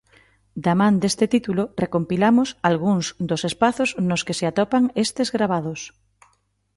[0.63, 5.81] Da man deste título recompilamos algúns dos espazos nos que se atopan estes gravados.